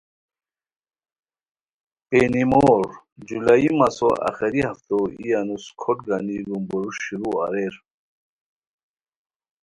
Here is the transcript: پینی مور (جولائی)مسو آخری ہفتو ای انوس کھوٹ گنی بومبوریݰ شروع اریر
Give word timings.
پینی 2.07 2.43
مور 2.51 2.85
(جولائی)مسو 3.27 4.09
آخری 4.29 4.61
ہفتو 4.69 4.97
ای 5.19 5.27
انوس 5.39 5.65
کھوٹ 5.79 5.97
گنی 6.07 6.37
بومبوریݰ 6.47 6.95
شروع 7.05 7.35
اریر 7.45 7.75